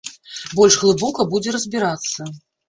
Больш 0.59 0.77
глыбока 0.83 1.27
будзе 1.35 1.53
разбірацца. 1.57 2.29